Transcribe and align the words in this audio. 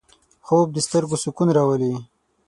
خوب 0.45 0.67
د 0.73 0.77
سترګو 0.87 1.17
سکون 1.23 1.49
راولي 1.57 1.93